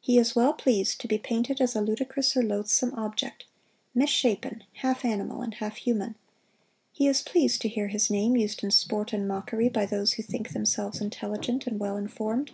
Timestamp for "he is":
0.00-0.34, 6.90-7.22